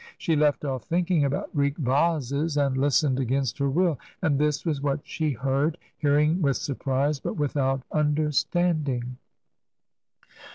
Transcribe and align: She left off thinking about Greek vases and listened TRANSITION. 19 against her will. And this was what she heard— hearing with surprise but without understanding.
She 0.17 0.35
left 0.35 0.65
off 0.65 0.85
thinking 0.85 1.23
about 1.25 1.53
Greek 1.53 1.77
vases 1.77 2.57
and 2.57 2.75
listened 2.75 3.17
TRANSITION. 3.17 3.21
19 3.21 3.21
against 3.21 3.57
her 3.59 3.69
will. 3.69 3.99
And 4.23 4.39
this 4.39 4.65
was 4.65 4.81
what 4.81 5.01
she 5.03 5.29
heard— 5.33 5.77
hearing 5.99 6.41
with 6.41 6.57
surprise 6.57 7.19
but 7.19 7.33
without 7.35 7.83
understanding. 7.91 9.17